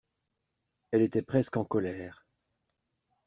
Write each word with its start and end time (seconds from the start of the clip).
Elle 0.89 1.03
était 1.03 1.21
presque 1.21 1.57
en 1.57 1.63
colère. 1.63 2.25